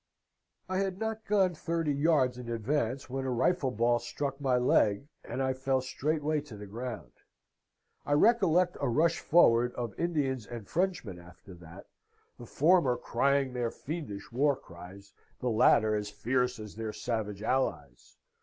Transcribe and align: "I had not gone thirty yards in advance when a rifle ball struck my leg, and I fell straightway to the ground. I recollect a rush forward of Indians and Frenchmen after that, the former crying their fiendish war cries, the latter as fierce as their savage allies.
"I 0.67 0.79
had 0.79 0.97
not 0.97 1.25
gone 1.25 1.53
thirty 1.53 1.93
yards 1.93 2.39
in 2.39 2.49
advance 2.49 3.07
when 3.07 3.23
a 3.23 3.29
rifle 3.29 3.69
ball 3.69 3.99
struck 3.99 4.41
my 4.41 4.57
leg, 4.57 5.07
and 5.23 5.43
I 5.43 5.53
fell 5.53 5.79
straightway 5.79 6.41
to 6.41 6.57
the 6.57 6.65
ground. 6.65 7.11
I 8.03 8.13
recollect 8.13 8.77
a 8.81 8.89
rush 8.89 9.19
forward 9.19 9.75
of 9.75 9.93
Indians 9.99 10.47
and 10.47 10.67
Frenchmen 10.67 11.19
after 11.19 11.53
that, 11.53 11.85
the 12.39 12.47
former 12.47 12.97
crying 12.97 13.53
their 13.53 13.69
fiendish 13.69 14.31
war 14.31 14.55
cries, 14.55 15.13
the 15.39 15.51
latter 15.51 15.93
as 15.93 16.09
fierce 16.09 16.57
as 16.57 16.75
their 16.77 16.93
savage 16.93 17.43
allies. 17.43 18.17